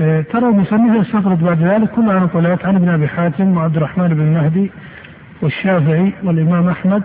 آه، 0.00 0.20
ترى 0.20 0.48
المصنف 0.48 1.06
يستطرد 1.06 1.44
بعد 1.44 1.62
ذلك 1.62 1.90
كل 1.90 2.04
نقولات 2.04 2.66
عن 2.66 2.76
ابن 2.76 2.88
أبي 2.88 3.08
حاتم 3.08 3.56
وعبد 3.56 3.76
الرحمن 3.76 4.08
بن 4.08 4.32
مهدي 4.34 4.70
والشافعي 5.42 6.12
والإمام 6.24 6.68
أحمد 6.68 7.02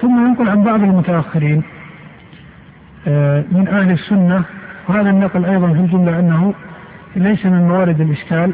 ثم 0.00 0.26
ينقل 0.26 0.48
عن 0.48 0.64
بعض 0.64 0.82
المتأخرين. 0.82 1.62
آه، 3.08 3.44
من 3.52 3.68
أهل 3.68 3.90
السنة. 3.90 4.42
وهذا 4.88 5.10
النقل 5.10 5.44
أيضا 5.44 5.72
في 5.72 5.80
الجملة 5.80 6.18
أنه 6.18 6.54
ليس 7.16 7.46
من 7.46 7.68
موارد 7.68 8.00
الإشكال. 8.00 8.52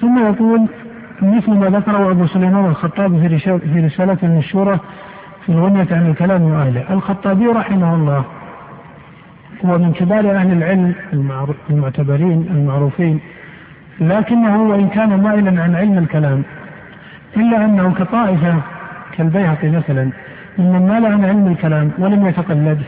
ثم 0.00 0.18
يقول 0.18 0.66
مثل 1.22 1.50
ما 1.50 1.66
ذكره 1.66 2.10
أبو 2.10 2.26
سليمان 2.26 2.66
الخطابي 2.66 3.38
في 3.38 3.80
رسالته 3.80 4.26
المشهوره 4.26 4.80
في 5.46 5.52
الغنية 5.52 5.88
عن 5.90 6.10
الكلام 6.10 6.42
وأهله، 6.42 6.84
الخطابي 6.90 7.46
رحمه 7.46 7.94
الله. 7.94 8.24
هو 9.64 9.78
من 9.78 9.92
كبار 9.92 10.30
أهل 10.36 10.52
العلم 10.52 10.94
المعتبرين 11.70 12.46
المعروفين 12.50 13.20
لكنه 14.00 14.62
وإن 14.62 14.88
كان 14.88 15.22
مائلا 15.22 15.62
عن 15.62 15.74
علم 15.74 15.98
الكلام 15.98 16.42
إلا 17.36 17.64
أنه 17.64 17.94
كطائفة 17.94 18.54
كالبيهقي 19.16 19.68
مثلا 19.68 20.10
ممن 20.58 20.88
مال 20.88 21.06
عن 21.06 21.24
علم 21.24 21.46
الكلام 21.46 21.90
ولم 21.98 22.26
يتقلده 22.26 22.84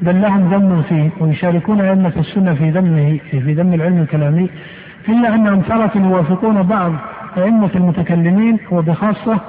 بل 0.00 0.20
لهم 0.22 0.54
ذم 0.54 0.82
فيه 0.82 1.10
ويشاركون 1.20 1.80
أئمة 1.80 2.12
السنة 2.16 2.54
في 2.54 2.70
ذمه 2.70 3.18
في 3.30 3.52
ذم 3.54 3.74
العلم 3.74 3.98
الكلامي 3.98 4.50
إلا 5.08 5.34
أنهم 5.34 5.60
تارة 5.60 5.90
يوافقون 5.94 6.62
بعض 6.62 6.92
أئمة 7.38 7.70
المتكلمين 7.74 8.58
وبخاصة 8.70 9.40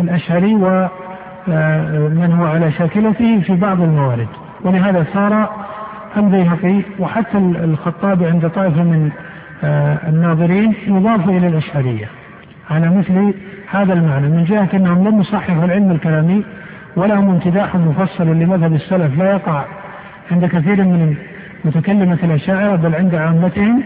الأشعري 0.00 0.54
ومن 0.54 2.36
هو 2.40 2.46
على 2.46 2.72
شاكلته 2.72 3.40
في 3.40 3.54
بعض 3.54 3.80
الموارد. 3.80 4.28
ولهذا 4.64 5.06
صار 5.14 5.65
البيهقي 6.20 6.82
وحتى 6.98 7.38
الخطابي 7.38 8.26
عند 8.26 8.50
طائفة 8.50 8.82
من 8.82 9.10
آه، 9.64 9.98
الناظرين 10.08 10.74
يضاف 10.86 11.28
إلى 11.28 11.46
الأشعرية 11.46 12.08
على 12.70 12.90
مثل 12.90 13.34
هذا 13.70 13.92
المعنى 13.92 14.28
من 14.28 14.44
جهة 14.44 14.68
أنهم 14.74 15.08
لم 15.08 15.20
يصححوا 15.20 15.64
العلم 15.64 15.90
الكلامي 15.90 16.44
ولهم 16.96 17.30
امتداح 17.30 17.74
مفصل 17.76 18.26
لمذهب 18.26 18.74
السلف 18.74 19.18
لا 19.18 19.32
يقع 19.32 19.64
عند 20.30 20.46
كثير 20.46 20.84
من 20.84 21.16
متكلمة 21.64 22.18
الأشاعرة 22.22 22.76
بل 22.76 22.94
عند 22.94 23.14
عامتهم 23.14 23.82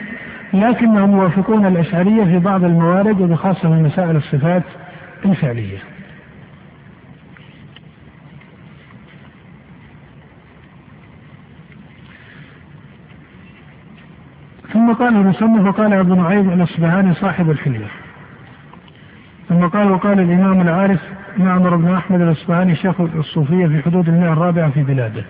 لكنهم 0.53 1.13
يوافقون 1.13 1.67
الأشعرية 1.67 2.25
في 2.25 2.39
بعض 2.39 2.65
الموارد 2.65 3.21
وبخاصة 3.21 3.69
من 3.69 3.83
مسائل 3.83 4.17
الصفات 4.17 4.63
الفعلية. 5.25 5.79
ثم 14.91 14.97
قال 14.97 15.17
المصنف 15.17 15.67
وقال 15.67 15.93
ابو 15.93 16.15
نعيم 16.15 16.51
الأصبهاني 16.51 17.15
صاحب 17.15 17.51
الحلية. 17.51 17.87
ثم 19.49 19.67
قال 19.67 19.91
وقال 19.91 20.21
الإمام 20.21 20.61
العارف 20.61 21.01
معمر 21.39 21.77
بن 21.77 21.95
أحمد 21.95 22.21
الأصبهاني 22.21 22.77
شيخ 22.77 23.01
الصوفية 23.01 23.67
في 23.67 23.83
حدود 23.83 24.09
المئة 24.09 24.33
الرابعة 24.33 24.71
في 24.71 24.83
بلاده. 24.83 25.23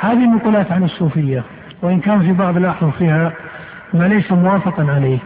هذه 0.00 0.34
نقولات 0.34 0.72
عن 0.72 0.84
الصوفية 0.84 1.42
وإن 1.82 2.00
كان 2.00 2.20
في 2.20 2.32
بعض 2.32 2.56
الأحرف 2.56 2.96
فيها 2.96 3.32
ما 3.94 4.04
ليس 4.04 4.32
موافقا 4.32 4.92
عليه 4.92 5.18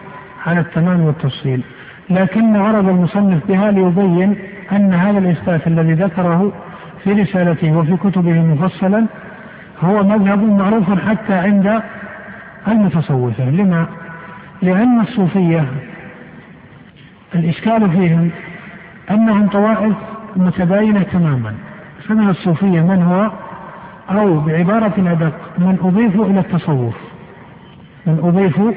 على 0.47 0.61
التمام 0.61 1.01
والتفصيل. 1.01 1.63
لكن 2.11 2.57
غرض 2.57 2.89
المصنف 2.89 3.47
بها 3.49 3.71
ليبين 3.71 4.37
أن 4.73 4.95
هذا 4.95 5.19
الإثبات 5.19 5.67
الذي 5.67 5.93
ذكره 5.93 6.53
في 7.05 7.13
رسالته 7.13 7.77
وفي 7.77 7.97
كتبه 7.97 8.33
مفصلا 8.33 9.07
هو 9.81 10.03
مذهب 10.03 10.43
معروف 10.43 10.91
حتى 11.09 11.35
عند 11.35 11.83
المتصوفة 12.69 13.51
لما؟ 13.51 13.87
لأن 14.63 15.01
الصوفية 15.01 15.65
الإشكال 17.35 17.91
فيهم 17.91 18.31
أنهم 19.11 19.49
طوائف 19.49 19.95
متباينة 20.37 21.03
تماما. 21.03 21.55
فمن 22.09 22.29
الصوفية 22.29 22.81
من 22.81 23.03
هو؟ 23.03 23.31
أو 24.11 24.41
بعبارة 24.41 24.95
أدق 24.99 25.35
من 25.59 25.79
أضيفوا 25.83 26.27
إلى 26.27 26.41
التصوف. 26.41 26.95
من 28.07 28.19
أضيفوا 28.23 28.73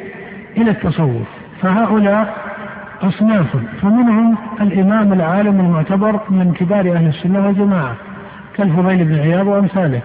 إلى 0.57 0.71
التصوف. 0.71 1.27
فهؤلاء 1.61 2.37
أصناف. 3.01 3.57
فمنهم 3.81 4.35
الإمام 4.61 5.13
العالم 5.13 5.59
المعتبر 5.59 6.19
من 6.29 6.53
كبار 6.53 6.91
أهل 6.93 7.07
السنة 7.07 7.45
والجماعة 7.45 7.95
كالفضيل 8.57 9.05
بن 9.05 9.19
عياض 9.19 9.47
وأمثاله. 9.47 10.01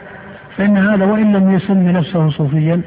فإن 0.57 0.77
هذا 0.77 1.05
وإن 1.05 1.33
لم 1.33 1.51
يسمي 1.51 1.93
نفسه 1.93 2.31
صوفيا 2.31 2.81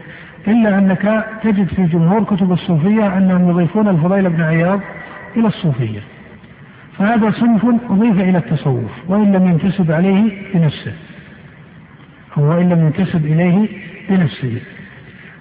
إلا 0.47 0.77
أنك 0.77 1.25
تجد 1.43 1.67
في 1.67 1.83
جمهور 1.83 2.23
كتب 2.23 2.51
الصوفية 2.51 3.17
أنهم 3.17 3.49
يضيفون 3.49 3.87
الفضيل 3.87 4.29
بن 4.29 4.41
عياض 4.41 4.79
إلى 5.37 5.47
الصوفية. 5.47 5.99
فهذا 6.97 7.31
صنف 7.31 7.65
أضيف 7.89 8.19
إلى 8.19 8.37
التصوف 8.37 8.91
وإن 9.07 9.31
لم 9.31 9.47
ينتسب 9.47 9.91
عليه 9.91 10.31
بنفسه. 10.53 10.93
هو 12.37 12.53
إن 12.53 12.69
لم 12.69 12.85
ينتسب 12.85 13.25
إليه 13.25 13.67
بنفسه. 14.09 14.61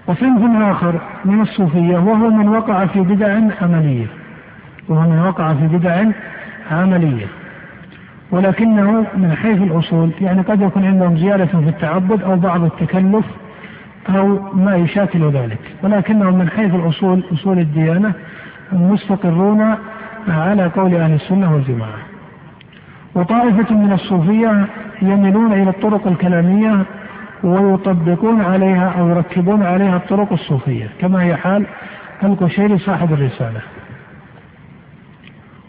وصنف 0.07 0.63
آخر 0.63 1.01
من 1.25 1.41
الصوفية 1.41 1.97
وهو 1.97 2.31
من 2.31 2.49
وقع 2.49 2.87
في 2.87 3.01
بدع 3.01 3.39
عملية. 3.63 4.07
وهو 4.89 5.11
من 5.11 5.19
وقع 5.19 5.55
في 5.55 5.67
بدع 5.67 6.05
عملية. 6.71 7.27
ولكنه 8.31 9.07
من 9.17 9.37
حيث 9.43 9.63
الأصول 9.63 10.11
يعني 10.21 10.41
قد 10.41 10.61
يكون 10.61 10.85
عندهم 10.85 11.17
زيادة 11.17 11.47
في 11.47 11.69
التعبد 11.69 12.23
أو 12.23 12.37
بعض 12.37 12.65
التكلف 12.65 13.25
أو 14.09 14.53
ما 14.53 14.77
يشاكل 14.77 15.31
ذلك. 15.31 15.59
ولكنهم 15.83 16.39
من 16.39 16.51
حيث 16.51 16.75
الأصول 16.75 17.25
أصول 17.33 17.59
الديانة 17.59 18.13
مستقرون 18.73 19.77
على 20.29 20.67
قول 20.67 20.95
أهل 20.95 21.13
السنة 21.15 21.55
والجماعة. 21.55 21.99
وطائفة 23.15 23.75
من 23.75 23.93
الصوفية 23.93 24.67
يميلون 25.03 25.53
إلى 25.53 25.71
الطرق 25.71 26.07
الكلامية 26.07 26.83
ويطبقون 27.45 28.41
عليها 28.41 28.95
أو 28.99 29.09
يركبون 29.09 29.63
عليها 29.63 29.97
الطرق 29.97 30.33
الصوفية. 30.33 30.89
كما 31.01 31.23
هي 31.23 31.37
حال 31.37 31.67
القشيري 32.23 32.79
صاحب 32.79 33.13
الرسالة. 33.13 33.61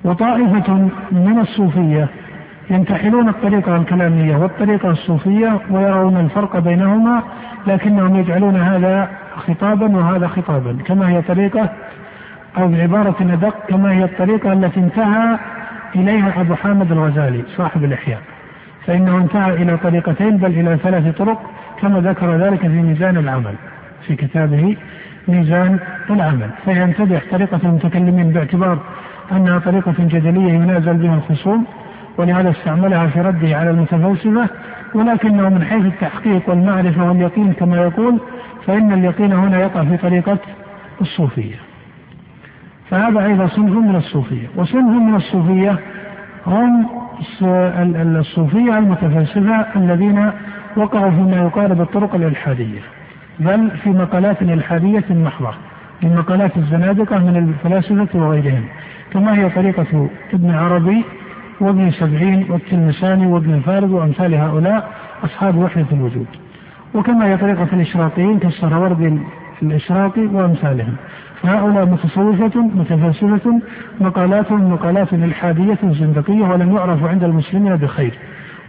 وطائفة 0.04 0.90
من 1.12 1.40
الصوفية 1.40 2.08
ينتحلون 2.70 3.30
الطريقة 3.30 3.76
الكلامية 3.76 4.38
والطريقة 4.38 4.90
الصوفية 4.90 5.60
ويرون 5.70 6.18
الفرق 6.18 6.60
بينهما 6.60 7.24
لكنهم 7.68 8.16
يجعلون 8.16 8.56
هذا 8.56 9.10
خطابا 9.48 9.98
وهذا 9.98 10.28
خطابا. 10.28 10.78
كما 10.86 11.10
هي 11.10 11.22
طريقة 11.22 11.70
أو 12.58 12.68
بعبارة 12.68 13.16
أدق 13.22 13.56
كما 13.68 13.92
هي 13.92 14.04
الطريقة 14.04 14.54
التي 14.54 14.80
انتهى 14.80 15.38
إليها 15.96 16.42
أبو 16.42 16.56
حامد 16.56 16.92
الغزالي 16.92 17.44
صاحب 17.58 17.84
الإحياء. 17.84 18.20
فإنه 18.88 19.18
انتهى 19.18 19.54
إلى 19.54 19.78
طريقتين 19.78 20.38
بل 20.38 20.52
إلى 20.52 20.78
ثلاث 20.84 21.18
طرق 21.18 21.42
كما 21.82 22.00
ذكر 22.00 22.36
ذلك 22.36 22.60
في 22.60 22.68
ميزان 22.68 23.18
العمل 23.18 23.54
في 24.08 24.16
كتابه 24.16 24.78
ميزان 25.28 25.80
العمل. 26.10 26.50
فينتبه 26.66 27.22
طريقة 27.32 27.60
المتكلمين 27.64 28.30
باعتبار 28.30 28.78
أنها 29.32 29.60
طريقة 29.60 29.94
جدلية 30.00 30.54
ينازل 30.54 30.94
بها 30.94 31.16
الخصوم 31.16 31.66
ولهذا 32.18 32.50
استعملها 32.50 33.08
في 33.08 33.22
رده 33.22 33.58
على 33.58 33.70
المتفلسفة 33.70 34.50
ولكنه 34.94 35.50
من 35.50 35.64
حيث 35.64 35.86
التحقيق 35.86 36.50
والمعرفة 36.50 37.08
واليقين 37.10 37.54
كما 37.54 37.78
يقول 37.78 38.20
فإن 38.68 38.94
اليقين 38.94 39.34
هنا 39.34 39.60
يقع 39.60 39.84
في 39.84 39.98
طريقة 39.98 40.38
الصوفية. 41.02 41.56
فهذا 42.90 43.26
أيضا 43.26 43.48
صنف 43.48 43.72
من 43.78 43.96
الصوفية 43.96 44.48
وصنف 44.56 45.02
من 45.02 45.16
الصوفية 45.16 45.80
هم 46.48 46.88
الصوفية 47.42 48.78
المتفلسفة 48.78 49.66
الذين 49.76 50.32
وقعوا 50.78 51.12
فيما 51.12 51.38
يقارب 51.38 51.82
الطرق 51.82 52.16
الإلحادية 52.16 52.80
بل 53.40 53.72
في 53.84 53.90
مقالات 53.90 54.42
إلحادية 54.42 55.04
محضة 55.10 55.54
من 56.04 56.16
مقالات 56.16 56.58
الزنادقة 56.58 57.18
من 57.20 57.38
الفلاسفة 57.38 58.20
وغيرهم 58.20 58.66
كما 59.14 59.38
هي 59.38 59.50
طريقة 59.50 60.10
ابن 60.34 60.52
عربي 60.52 61.04
وابن 61.60 61.92
سبعين 61.92 62.46
والتلمساني 62.50 63.28
وابن 63.28 63.54
الفارض 63.54 63.92
وأمثال 63.92 64.36
هؤلاء 64.36 64.90
أصحاب 65.24 65.58
وحدة 65.58 65.86
الوجود. 65.92 66.28
وكما 66.94 67.26
هي 67.26 67.38
طريقة 67.38 67.68
الإشراقيين 67.74 68.40
كالسهروردي 68.40 69.20
الإشراقي 69.62 70.26
وأمثالهم. 70.26 70.96
هؤلاء 71.44 71.86
متصوفة 71.86 72.62
متفلسفة 72.62 73.62
مقالاتهم 74.02 74.72
مقالات 74.74 75.14
إلحادية 75.14 75.78
زندقية 75.84 76.42
ولم 76.42 76.76
يعرفوا 76.76 77.10
عند 77.10 77.24
المسلمين 77.24 77.76
بخير 77.76 78.14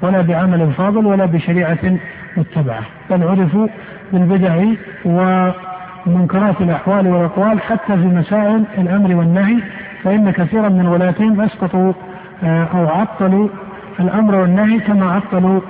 ولا 0.02 0.20
بعمل 0.20 0.72
فاضل 0.72 1.06
ولا 1.06 1.26
بشريعة 1.26 1.98
متبعة 2.36 2.82
بل 3.10 3.22
عرفوا 3.22 3.66
بالبدع 4.12 4.64
ومنكرات 5.04 6.60
الأحوال 6.60 7.06
والأقوال 7.08 7.60
حتى 7.60 7.96
في 7.96 8.06
مسائل 8.06 8.64
الأمر 8.78 9.14
والنهي 9.14 9.56
فإن 10.02 10.30
كثيرا 10.30 10.68
من 10.68 10.86
ولاتهم 10.86 11.40
أسقطوا 11.40 11.92
آه، 12.44 12.64
أو 12.64 12.88
عطلوا 12.88 13.48
الأمر 14.00 14.34
والنهي 14.34 14.80
كما 14.80 15.12
عطلوا 15.12 15.60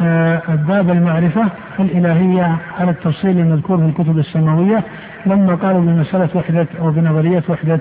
آه، 0.00 0.42
باب 0.68 0.90
المعرفة 0.90 1.44
الإلهية 1.80 2.56
على 2.78 2.90
التفصيل 2.90 3.38
المذكور 3.38 3.78
في 3.78 3.84
الكتب 3.84 4.18
السماوية 4.18 4.84
لما 5.26 5.54
قالوا 5.54 5.80
بمسألة 5.80 6.28
وحدة 6.34 6.66
أو 6.80 6.90
بنظرية 6.90 7.42
وحدة 7.48 7.80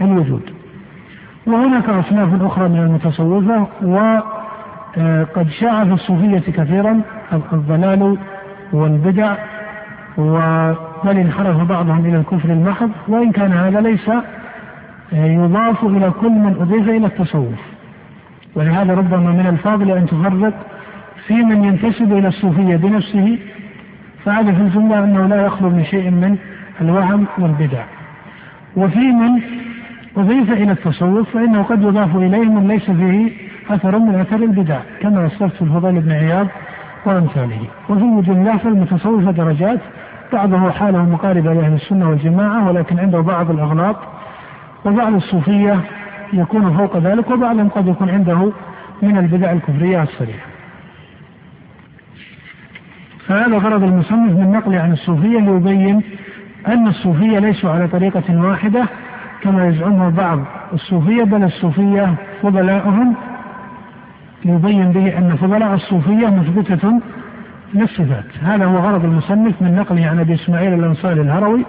الوجود. 0.00 0.42
وهناك 1.46 1.88
أصناف 1.88 2.42
أخرى 2.42 2.68
من 2.68 2.78
المتصوفة 2.78 3.66
وقد 3.82 5.48
شاع 5.60 5.84
في 5.84 5.92
الصوفية 5.92 6.38
كثيرا 6.38 7.00
الضلال 7.52 8.18
والبدع 8.72 9.34
بل 11.04 11.18
انحرف 11.18 11.56
بعضهم 11.56 12.06
إلى 12.06 12.16
الكفر 12.16 12.48
المحض 12.48 12.90
وإن 13.08 13.32
كان 13.32 13.52
هذا 13.52 13.80
ليس 13.80 14.10
يضاف 15.12 15.84
إلى 15.84 16.10
كل 16.20 16.30
من 16.30 16.56
أضيف 16.60 16.88
إلى 16.88 17.06
التصوف 17.06 17.69
ولهذا 18.54 18.94
ربما 18.94 19.30
من 19.30 19.46
الفاضل 19.46 19.90
أن 19.90 20.06
تفرق 20.06 20.54
في 21.26 21.34
من 21.34 21.64
ينتسب 21.64 22.12
إلى 22.12 22.28
الصوفية 22.28 22.76
بنفسه 22.76 23.38
فهذا 24.24 24.52
في 24.52 24.60
الجملة 24.60 25.04
أنه 25.04 25.26
لا 25.26 25.46
يخلو 25.46 25.70
من 25.70 25.84
شيء 25.84 26.10
من 26.10 26.36
الوهم 26.80 27.26
والبدع. 27.38 27.84
وفي 28.76 28.98
من 28.98 29.40
أضيف 30.16 30.52
إلى 30.52 30.72
التصوف 30.72 31.30
فإنه 31.30 31.62
قد 31.62 31.82
يضاف 31.82 32.16
إليه 32.16 32.44
من 32.44 32.68
ليس 32.68 32.90
فيه 32.90 33.30
أثر 33.74 33.98
من 33.98 34.14
أثر 34.14 34.36
البدع 34.36 34.78
كما 35.02 35.24
وصفت 35.24 35.62
الفضيل 35.62 36.00
بن 36.00 36.12
عياض 36.12 36.46
وأمثاله. 37.06 37.60
وفي 37.88 38.02
الجملة 38.02 38.56
فالمتصوفة 38.56 39.30
درجات 39.30 39.80
بعضه 40.32 40.70
حاله 40.70 41.04
مقاربة 41.04 41.52
لأهل 41.54 41.74
السنة 41.74 42.10
والجماعة 42.10 42.68
ولكن 42.68 42.98
عنده 42.98 43.20
بعض 43.20 43.50
الأغلاط 43.50 43.96
وبعض 44.84 45.14
الصوفية 45.14 45.80
يكون 46.32 46.76
فوق 46.76 46.96
ذلك 46.96 47.30
وبعضهم 47.30 47.68
قد 47.68 47.86
يكون 47.86 48.10
عنده 48.10 48.52
من 49.02 49.18
البدع 49.18 49.52
الكفرية 49.52 50.02
الصريحة. 50.02 50.46
فهذا 53.26 53.58
غرض 53.58 53.82
المصنف 53.82 54.32
من 54.32 54.52
نقل 54.52 54.74
عن 54.74 54.92
الصوفية 54.92 55.38
ليبين 55.38 56.02
أن 56.68 56.86
الصوفية 56.86 57.38
ليسوا 57.38 57.70
على 57.70 57.88
طريقة 57.88 58.42
واحدة 58.42 58.84
كما 59.42 59.68
يزعمه 59.68 60.08
بعض 60.08 60.38
الصوفية 60.72 61.24
بل 61.24 61.44
الصوفية 61.44 62.14
فضلاؤهم. 62.42 63.14
ليبين 64.44 64.92
به 64.92 65.18
أن 65.18 65.36
فضلاء 65.36 65.74
الصوفية 65.74 66.26
مثبتة 66.26 67.00
للصفات. 67.74 68.24
هذا 68.42 68.64
هو 68.64 68.78
غرض 68.78 69.04
المصنف 69.04 69.62
من 69.62 69.74
نقله 69.76 70.06
عن 70.06 70.18
أبي 70.18 70.34
إسماعيل 70.34 70.74
الأنصاري 70.74 71.20
الهروي 71.20 71.64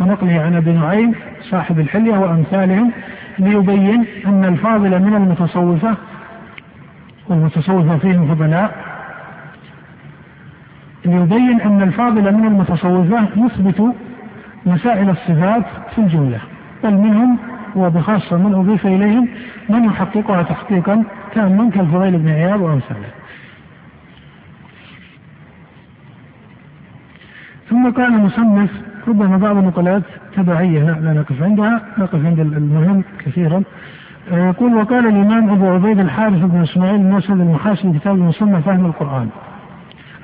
ونقله 0.00 0.40
عن 0.40 0.54
أبي 0.54 0.72
نعيم 0.72 1.14
صاحب 1.50 1.80
الحلية 1.80 2.18
وأمثالهم 2.18 2.92
ليبين 3.38 4.04
أن 4.26 4.44
الفاضل 4.44 5.02
من 5.02 5.14
المتصوفة 5.14 5.96
والمتصوفة 7.28 7.98
فيهم 7.98 8.34
فضلاء. 8.34 8.92
ليبين 11.04 11.60
أن 11.60 11.82
الفاضل 11.82 12.34
من 12.34 12.46
المتصوفة 12.46 13.28
يثبت 13.36 13.94
مسائل 14.66 15.10
الصفات 15.10 15.64
في 15.94 15.98
الجملة 15.98 16.40
بل 16.84 16.94
منهم 16.94 17.38
وبخاصة 17.76 18.36
من 18.36 18.54
أضيف 18.54 18.86
إليهم 18.86 19.28
من 19.68 19.84
يحققها 19.84 20.42
تحقيقا 20.42 21.04
تاما 21.34 21.70
كالفضيل 21.70 22.18
بن 22.18 22.28
عياض 22.28 22.60
وأمثاله. 22.60 23.08
ثم 27.70 27.90
قال 27.90 28.14
المصنف 28.14 28.70
ربما 29.08 29.36
بعض 29.36 29.56
النقلات 29.56 30.02
تبعية 30.36 30.82
لا 30.82 31.12
نقف 31.12 31.42
عندها 31.42 31.82
نقف 31.98 32.26
عند 32.26 32.40
المهم 32.40 33.04
كثيرا. 33.18 33.62
آه، 34.32 34.48
يقول 34.48 34.74
وقال 34.74 35.06
الإمام 35.06 35.50
أبو 35.50 35.66
عبيد 35.66 35.98
الحارث 35.98 36.38
بن 36.38 36.62
إسماعيل 36.62 37.00
الموسد 37.00 37.30
المحاسبي 37.30 37.98
كتاب 37.98 38.14
المصنف 38.14 38.66
فهم 38.66 38.86
القرآن. 38.86 39.28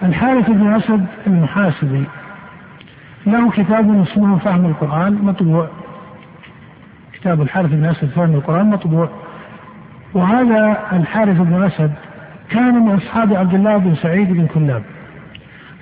الحارث 0.02 0.50
بن 0.50 0.72
أسد 0.72 1.06
المحاسبي 1.26 2.04
له 3.26 3.50
كتاب 3.50 4.02
اسمه 4.02 4.38
فهم 4.38 4.66
القرآن 4.66 5.18
مطبوع. 5.22 5.68
كتاب 7.12 7.42
الحارث 7.42 7.70
بن 7.70 7.84
أسد 7.84 8.08
فهم 8.08 8.34
القرآن 8.34 8.70
مطبوع. 8.70 9.08
وهذا 10.14 10.78
الحارث 10.92 11.36
بن 11.40 11.62
أسد 11.62 11.92
كان 12.50 12.74
من 12.74 12.94
أصحاب 12.94 13.34
عبد 13.34 13.54
الله 13.54 13.76
بن 13.76 13.94
سعيد 13.94 14.32
بن 14.32 14.46
كلاب. 14.46 14.82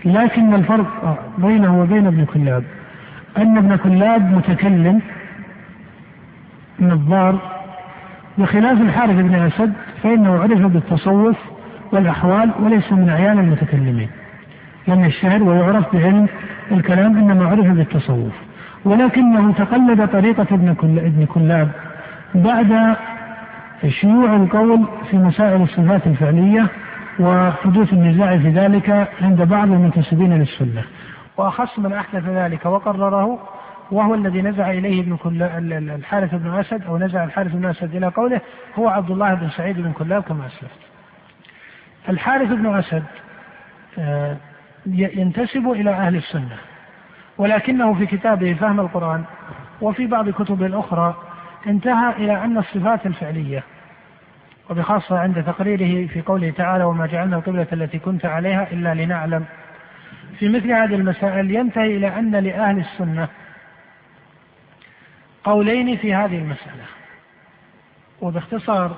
لكن 0.04 0.54
الفرق 0.54 1.18
بينه 1.38 1.80
وبين 1.80 2.06
ابن 2.06 2.24
كلاب. 2.24 2.64
أن 3.38 3.56
ابن 3.56 3.76
كلاب 3.76 4.32
متكلم 4.32 5.00
نظار 6.80 7.38
بخلاف 8.38 8.80
الحارث 8.80 9.16
بن 9.16 9.34
أسد 9.34 9.72
فإنه 10.02 10.38
عرف 10.42 10.60
بالتصوف 10.60 11.36
والأحوال 11.92 12.50
وليس 12.60 12.92
من 12.92 13.08
أعيان 13.08 13.38
المتكلمين. 13.38 14.08
لم 14.88 15.04
يشتهر 15.04 15.42
ويعرف 15.42 15.96
بعلم 15.96 16.28
الكلام 16.72 17.16
إنما 17.16 17.48
عرف 17.48 17.66
بالتصوف. 17.66 18.32
ولكنه 18.84 19.52
تقلد 19.52 20.08
طريقة 20.08 20.46
ابن 20.52 21.26
كلاب 21.34 21.68
بعد 22.34 22.96
شيوع 23.88 24.36
القول 24.36 24.86
في 25.10 25.16
مسائل 25.16 25.62
الصفات 25.62 26.06
الفعلية 26.06 26.66
وحدوث 27.20 27.92
النزاع 27.92 28.38
في 28.38 28.48
ذلك 28.48 29.08
عند 29.22 29.42
بعض 29.42 29.72
المنتسبين 29.72 30.38
للسنة. 30.38 30.82
وأخص 31.36 31.78
من 31.78 31.92
أحدث 31.92 32.24
ذلك 32.24 32.66
وقرره 32.66 33.38
وهو 33.90 34.14
الذي 34.14 34.42
نزع 34.42 34.70
إليه 34.70 35.00
ابن 35.00 35.42
الحارث 35.90 36.34
بن 36.34 36.58
أسد 36.58 36.82
أو 36.82 36.98
نزع 36.98 37.24
الحارث 37.24 37.52
بن 37.52 37.64
أسد 37.64 37.96
إلى 37.96 38.06
قوله 38.06 38.40
هو 38.78 38.88
عبد 38.88 39.10
الله 39.10 39.34
بن 39.34 39.50
سعيد 39.50 39.80
بن 39.80 39.92
كلاب 39.92 40.22
كما 40.22 40.46
أسلفت 40.46 40.80
الحارث 42.08 42.48
بن 42.48 42.76
أسد 42.76 43.04
آه، 43.98 44.36
ينتسب 44.86 45.70
إلى 45.70 45.90
أهل 45.90 46.16
السنة 46.16 46.56
ولكنه 47.38 47.94
في 47.94 48.06
كتابه 48.06 48.54
فهم 48.54 48.80
القرآن 48.80 49.24
وفي 49.80 50.06
بعض 50.06 50.30
كتبه 50.30 50.66
الأخرى 50.66 51.14
انتهى 51.66 52.12
إلى 52.16 52.44
أن 52.44 52.58
الصفات 52.58 53.06
الفعلية 53.06 53.62
وبخاصة 54.70 55.18
عند 55.18 55.44
تقريره 55.44 56.06
في 56.06 56.22
قوله 56.22 56.50
تعالى 56.50 56.84
وما 56.84 57.06
جعلنا 57.06 57.36
القبلة 57.36 57.66
التي 57.72 57.98
كنت 57.98 58.26
عليها 58.26 58.72
إلا 58.72 58.94
لنعلم. 58.94 59.44
في 60.38 60.48
مثل 60.48 60.72
هذه 60.72 60.94
المسائل 60.94 61.50
ينتهي 61.50 61.96
إلى 61.96 62.18
أن 62.18 62.36
لأهل 62.36 62.78
السنة 62.78 63.28
قولين 65.44 65.96
في 65.96 66.14
هذه 66.14 66.38
المسألة. 66.38 66.84
وباختصار 68.20 68.96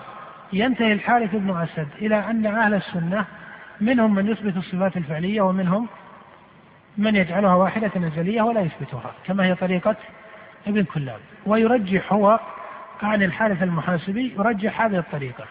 ينتهي 0.53 0.93
الحارث 0.93 1.35
بن 1.35 1.57
أسد 1.57 1.89
إلى 2.03 2.17
أن 2.31 2.47
أهل 2.47 2.75
السنة 2.75 3.25
منهم 3.81 4.15
من 4.15 4.29
يثبت 4.29 4.57
الصفات 4.57 4.97
الفعلية 4.97 5.41
ومنهم 5.41 5.89
من 6.99 7.17
يجعلها 7.17 7.55
واحدة 7.55 7.91
نزلية 7.97 8.43
ولا 8.43 8.61
يثبتها 8.61 9.15
كما 9.27 9.45
هي 9.45 9.55
طريقة 9.55 9.97
ابن 10.67 10.85
كلاب. 10.85 11.21
ويرجح 11.47 12.13
هو 12.13 12.41
عن 13.03 13.23
الحارث 13.23 13.63
المحاسبي 13.63 14.35
يرجح 14.39 14.81
هذه 14.81 14.99
الطريقة 14.99 15.45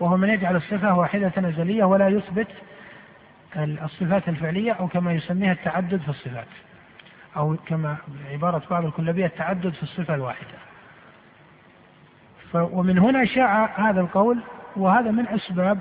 وهو 0.00 0.16
من 0.16 0.28
يجعل 0.28 0.56
الصفة 0.56 0.94
واحدة 0.94 1.32
نزلية 1.36 1.84
ولا 1.84 2.08
يثبت 2.08 2.48
الصفات 3.56 4.28
الفعلية 4.28 4.72
أو 4.72 4.88
كما 4.88 5.12
يسميها 5.12 5.52
التعدد 5.52 6.00
في 6.00 6.08
الصفات. 6.08 6.48
أو 7.36 7.56
كما 7.66 7.96
عبارة 8.32 8.62
بعض 8.70 8.84
الكلابية 8.84 9.26
التعدد 9.26 9.72
في 9.72 9.82
الصفة 9.82 10.14
الواحدة. 10.14 10.58
ومن 12.54 12.98
هنا 12.98 13.24
شاع 13.24 13.70
هذا 13.90 14.00
القول 14.00 14.38
وهذا 14.76 15.10
من 15.10 15.28
أسباب 15.28 15.78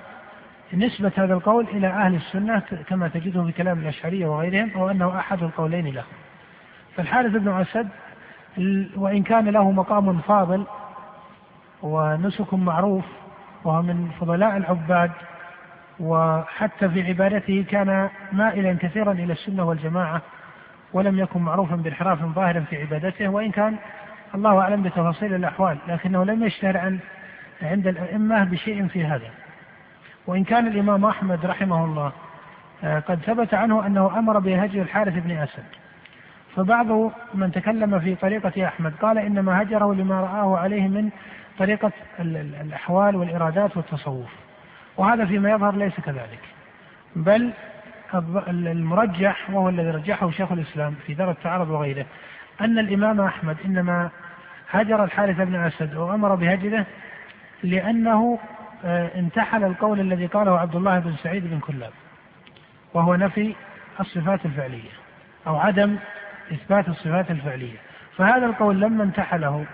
نسبة 0.74 1.12
هذا 1.16 1.34
القول 1.34 1.68
إلى 1.68 1.88
أهل 1.88 2.16
السنة 2.16 2.64
كما 2.88 3.08
تجده 3.08 3.44
في 3.44 3.52
كلام 3.52 3.80
الأشعرية 3.80 4.28
وغيرهم 4.28 4.82
وأنه 4.82 5.20
أحد 5.20 5.44
القولين 5.44 5.88
له 5.88 6.04
فالحارث 6.96 7.32
بن 7.32 7.48
أسد 7.48 7.90
وإن 8.96 9.24
كان 9.24 9.50
له 9.50 9.72
مقام 9.72 10.18
فاضل 10.18 10.66
ونسك 11.84 12.54
معروف 12.54 13.06
وهو 13.64 13.82
من 13.82 14.12
فضلاء 14.20 14.58
العباد 14.58 15.12
وحتى 16.02 16.90
في 16.90 17.02
عبادته 17.02 17.66
كان 17.70 18.10
مائلا 18.32 18.78
كثيرا 18.82 19.12
إلى 19.12 19.34
السنة 19.34 19.64
والجماعة 19.64 20.22
ولم 20.94 21.20
يكن 21.20 21.42
معروفا 21.42 21.76
بانحراف 21.76 22.26
ظاهر 22.26 22.62
في 22.62 22.82
عبادته 22.82 23.28
وإن 23.28 23.52
كان 23.52 23.76
الله 24.36 24.60
أعلم 24.60 24.84
بتفاصيل 24.84 25.34
الأحوال 25.34 25.78
لكنه 25.88 26.24
لم 26.26 26.44
يشتهر 26.44 26.78
عن 26.78 27.00
عند 27.62 27.88
الأئمة 27.88 28.44
بشيء 28.44 28.88
في 28.88 29.06
هذا. 29.06 29.30
وإن 30.28 30.44
كان 30.44 30.68
الإمام 30.68 31.06
أحمد 31.06 31.46
رحمه 31.46 31.86
الله 31.86 32.12
آه، 32.84 33.00
قد 33.00 33.20
ثبت 33.20 33.54
عنه 33.54 33.88
أنه 33.88 34.20
أمر 34.20 34.40
بهجر 34.40 34.82
الحارث 34.82 35.14
بن 35.14 35.32
أسد. 35.32 35.64
فبعض 36.56 37.12
من 37.34 37.52
تكلم 37.52 38.00
في 38.00 38.16
طريقة 38.16 38.68
أحمد 38.68 38.94
قال 39.02 39.18
إنما 39.18 39.62
هجره 39.62 39.94
لما 39.94 40.22
رآه 40.22 40.58
عليه 40.58 40.88
من 40.88 41.10
طريقة 41.60 41.92
الأحوال 42.20 43.16
والإرادات 43.16 43.78
والتصوف. 43.78 44.30
وهذا 44.98 45.26
فيما 45.26 45.52
يظهر 45.52 45.76
ليس 45.76 46.00
كذلك. 46.00 46.40
بل 47.16 47.54
المرجح 48.48 49.50
وهو 49.50 49.70
الذي 49.70 49.90
رجحه 49.90 50.32
شيخ 50.32 50.52
الإسلام 50.52 50.96
في 51.06 51.14
دار 51.14 51.32
التعارض 51.32 51.70
وغيره 51.70 52.06
أن 52.62 52.80
الإمام 52.80 53.22
أحمد 53.22 53.58
إنما 53.66 54.10
هجر 54.70 55.04
الحارث 55.04 55.38
بن 55.38 55.56
أسد 55.56 55.96
وأمر 55.96 56.36
بهجره 56.36 56.86
لأنه 57.64 58.40
آه، 58.86 59.12
انتحل 59.16 59.64
القول 59.64 60.00
الذي 60.00 60.26
قاله 60.26 60.60
عبد 60.60 60.76
الله 60.76 61.00
بن 61.00 61.16
سعيد 61.24 61.50
بن 61.50 61.60
كلاب 61.60 61.92
وهو 62.94 63.16
نفي 63.16 63.56
الصفات 64.00 64.46
الفعلية 64.46 64.90
أو 65.48 65.58
عدم 65.58 65.98
إثبات 66.54 66.90
الصفات 66.90 67.32
الفعلية. 67.32 67.78
فهذا 68.18 68.46
القول 68.46 68.82
لما 68.82 69.04
انتحله 69.04 69.66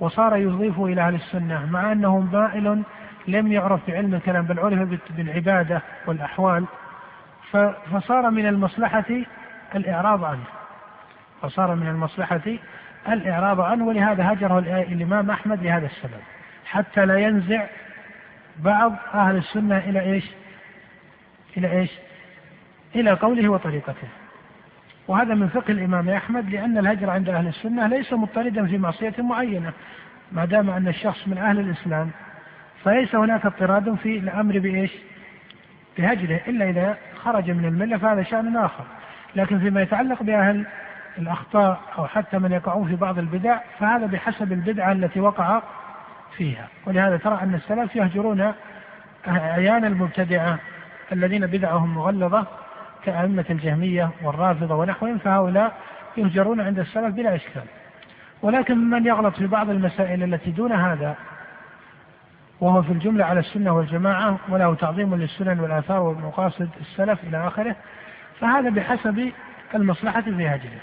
وصار 0.00 0.36
يضيفه 0.36 0.86
إلى 0.86 1.00
أهل 1.00 1.14
السنة 1.14 1.66
مع 1.66 1.92
أنه 1.92 2.18
مائل 2.18 2.82
لم 3.28 3.52
يعرف 3.52 3.80
بعلم 3.88 4.14
الكلام 4.14 4.44
بل 4.44 4.58
عرف 4.58 5.00
بالعبادة 5.10 5.82
والأحوال. 6.06 6.64
فصار 7.92 8.30
من 8.30 8.46
المصلحة 8.46 9.04
الإعراض 9.74 10.24
عنه. 10.24 10.44
فصار 11.42 11.74
من 11.74 11.88
المصلحة 11.88 12.56
الإعراض 13.08 13.60
عنه 13.60 13.84
ولهذا 13.84 14.32
هجره 14.32 14.58
الإمام 14.92 15.30
أحمد 15.30 15.62
لهذا 15.62 15.86
السبب. 15.86 16.20
حتى 16.66 17.06
لا 17.06 17.18
ينزع 17.18 17.66
بعض 18.58 18.92
أهل 19.14 19.36
السنة 19.36 19.78
إلى 19.78 20.00
إيش؟ 20.00 20.24
إلى 21.56 21.72
إيش؟ 21.72 21.90
إلى 22.94 23.10
قوله 23.10 23.48
وطريقته. 23.48 24.08
وهذا 25.08 25.34
من 25.34 25.48
فقه 25.48 25.70
الإمام 25.70 26.10
أحمد 26.10 26.50
لأن 26.50 26.78
الهجر 26.78 27.10
عند 27.10 27.28
أهل 27.28 27.46
السنة 27.46 27.86
ليس 27.86 28.12
مضطردا 28.12 28.66
في 28.66 28.78
معصية 28.78 29.14
معينة 29.18 29.72
ما 30.32 30.44
دام 30.44 30.70
أن 30.70 30.88
الشخص 30.88 31.28
من 31.28 31.38
أهل 31.38 31.60
الإسلام 31.60 32.10
فليس 32.84 33.14
هناك 33.14 33.46
اضطراد 33.46 33.94
في 33.94 34.18
الأمر 34.18 34.58
بإيش؟ 34.58 34.90
بهجره 35.98 36.40
إلا 36.48 36.70
إذا 36.70 36.96
خرج 37.24 37.50
من 37.50 37.64
الملة 37.64 37.98
فهذا 37.98 38.22
شأن 38.22 38.56
آخر. 38.56 38.84
لكن 39.36 39.58
فيما 39.58 39.82
يتعلق 39.82 40.22
بأهل 40.22 40.66
الأخطاء 41.18 41.80
أو 41.98 42.06
حتى 42.06 42.38
من 42.38 42.52
يقعون 42.52 42.88
في 42.88 42.96
بعض 42.96 43.18
البدع 43.18 43.58
فهذا 43.78 44.06
بحسب 44.06 44.52
البدعة 44.52 44.92
التي 44.92 45.20
وقع 45.20 45.62
فيها. 46.36 46.68
ولهذا 46.86 47.16
ترى 47.16 47.38
أن 47.42 47.54
السلف 47.54 47.96
يهجرون 47.96 48.52
أعيان 49.28 49.84
المبتدعة 49.84 50.58
الذين 51.12 51.46
بدعهم 51.46 51.94
مغلظة 51.94 52.46
كأئمة 53.04 53.44
الجهمية 53.50 54.10
والرافضة 54.22 54.74
ونحوهم 54.74 55.18
فهؤلاء 55.18 55.72
يهجرون 56.16 56.60
عند 56.60 56.78
السلف 56.78 57.14
بلا 57.14 57.34
إشكال. 57.34 57.64
ولكن 58.42 58.90
من 58.90 59.06
يغلط 59.06 59.36
في 59.36 59.46
بعض 59.46 59.70
المسائل 59.70 60.22
التي 60.22 60.50
دون 60.50 60.72
هذا 60.72 61.16
وهو 62.60 62.82
في 62.82 62.92
الجملة 62.92 63.24
على 63.24 63.40
السنة 63.40 63.72
والجماعة 63.72 64.38
وله 64.48 64.74
تعظيم 64.74 65.14
للسنن 65.14 65.60
والآثار 65.60 66.02
ومقاصد 66.02 66.68
السلف 66.80 67.18
إلى 67.24 67.46
آخره 67.46 67.76
فهذا 68.40 68.70
بحسب 68.70 69.32
المصلحة 69.74 70.22
في 70.22 70.48
هجره 70.48 70.80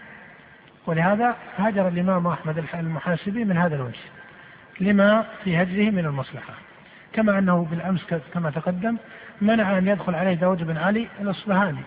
ولهذا 0.87 1.35
هاجر 1.57 1.87
الإمام 1.87 2.27
أحمد 2.27 2.65
المحاسبي 2.73 3.45
من 3.45 3.57
هذا 3.57 3.75
الوجه 3.75 3.99
لما 4.79 5.25
في 5.43 5.61
هجره 5.61 5.89
من 5.91 6.05
المصلحة. 6.05 6.53
كما 7.13 7.39
أنه 7.39 7.67
بالأمس 7.71 8.05
كما 8.33 8.49
تقدم 8.49 8.97
منع 9.41 9.77
أن 9.77 9.87
يدخل 9.87 10.15
عليه 10.15 10.33
داود 10.33 10.63
بن 10.63 10.77
علي 10.77 11.07
الأصبهاني 11.19 11.81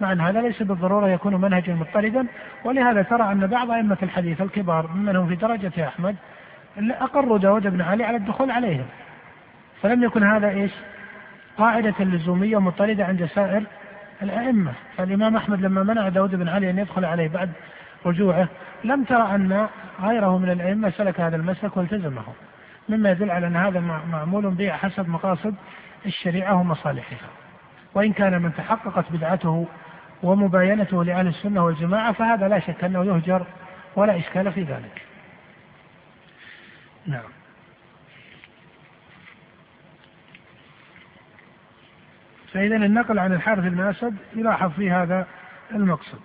مع 0.00 0.12
أن 0.12 0.20
هذا 0.20 0.40
ليس 0.40 0.62
بالضرورة 0.62 1.08
يكون 1.08 1.40
منهجا 1.40 1.74
مضطردا 1.74 2.26
ولهذا 2.64 3.02
ترى 3.02 3.32
أن 3.32 3.46
بعض 3.46 3.70
أئمة 3.70 3.96
الحديث 4.02 4.40
الكبار 4.40 4.86
ممن 4.86 5.16
هم 5.16 5.28
في 5.28 5.34
درجة 5.34 5.88
أحمد 5.88 6.16
أقروا 6.78 7.38
داود 7.38 7.66
بن 7.66 7.80
علي 7.80 8.04
على 8.04 8.16
الدخول 8.16 8.50
عليهم. 8.50 8.86
فلم 9.84 10.04
يكن 10.04 10.22
هذا 10.22 10.48
إيش؟ 10.48 10.70
قاعدة 11.58 11.94
لزومية 12.00 12.60
مضطردة 12.60 13.04
عند 13.04 13.24
سائر 13.24 13.62
الأئمة. 14.22 14.72
فالإمام 14.96 15.36
أحمد 15.36 15.60
لما 15.60 15.82
منع 15.82 16.08
داود 16.08 16.34
بن 16.34 16.48
علي 16.48 16.70
أن 16.70 16.78
يدخل 16.78 17.04
عليه 17.04 17.28
بعد 17.28 17.50
رجوعه 18.06 18.48
لم 18.84 19.04
ترى 19.04 19.34
أن 19.34 19.68
غيره 20.02 20.38
من 20.38 20.50
الأئمة 20.50 20.90
سلك 20.90 21.20
هذا 21.20 21.36
المسلك 21.36 21.76
والتزمه. 21.76 22.22
مما 22.88 23.10
يدل 23.10 23.30
على 23.30 23.46
أن 23.46 23.56
هذا 23.56 23.80
معمول 24.10 24.50
به 24.50 24.70
حسب 24.70 25.08
مقاصد 25.08 25.54
الشريعة 26.06 26.54
ومصالحها. 26.54 27.28
وإن 27.94 28.12
كان 28.12 28.42
من 28.42 28.54
تحققت 28.54 29.04
بدعته 29.12 29.66
ومباينته 30.22 31.04
لأهل 31.04 31.26
السنة 31.26 31.64
والجماعة 31.64 32.12
فهذا 32.12 32.48
لا 32.48 32.58
شك 32.58 32.84
أنه 32.84 33.04
يهجر 33.04 33.46
ولا 33.96 34.18
إشكال 34.18 34.52
في 34.52 34.62
ذلك. 34.62 35.02
نعم. 37.06 37.43
فإذا 42.54 42.76
النقل 42.76 43.18
عن 43.18 43.32
الحارث 43.32 43.64
بن 43.64 43.80
أسد 43.80 44.16
يلاحظ 44.36 44.70
في 44.70 44.90
هذا 44.90 45.26
المقصد 45.72 46.20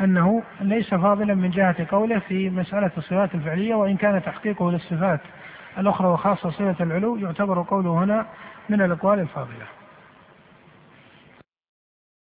أنه 0.00 0.42
ليس 0.60 0.94
فاضلا 0.94 1.34
من 1.34 1.50
جهة 1.50 1.86
قوله 1.90 2.18
في 2.18 2.50
مسألة 2.50 2.90
الصفات 2.98 3.34
الفعلية 3.34 3.74
وإن 3.74 3.96
كان 3.96 4.22
تحقيقه 4.22 4.70
للصفات 4.72 5.20
الأخرى 5.78 6.08
وخاصة 6.08 6.50
صفة 6.50 6.84
العلو 6.84 7.16
يعتبر 7.16 7.62
قوله 7.62 8.04
هنا 8.04 8.26
من 8.68 8.82
الأقوال 8.82 9.18
الفاضلة. 9.20 9.66